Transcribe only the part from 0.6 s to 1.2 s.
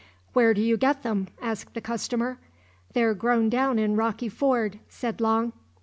you get